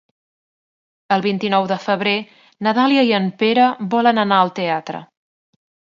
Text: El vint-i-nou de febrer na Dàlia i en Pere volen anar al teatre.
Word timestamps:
El 1.17 1.21
vint-i-nou 1.25 1.67
de 1.73 1.77
febrer 1.83 2.15
na 2.69 2.73
Dàlia 2.79 3.03
i 3.11 3.15
en 3.21 3.27
Pere 3.43 3.69
volen 3.95 4.23
anar 4.23 4.41
al 4.47 4.53
teatre. 4.61 5.03